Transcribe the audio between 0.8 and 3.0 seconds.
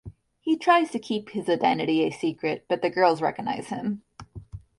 to keep his identity a secret but the